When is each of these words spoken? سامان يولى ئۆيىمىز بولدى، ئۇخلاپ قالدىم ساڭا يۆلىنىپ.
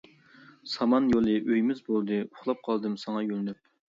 سامان 0.71 1.03
يولى 1.15 1.35
ئۆيىمىز 1.41 1.83
بولدى، 1.91 2.17
ئۇخلاپ 2.23 2.65
قالدىم 2.71 2.97
ساڭا 3.05 3.25
يۆلىنىپ. 3.29 3.63